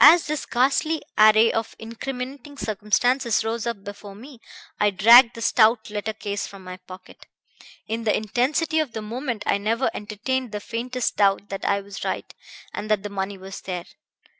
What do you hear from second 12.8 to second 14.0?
that the money was there.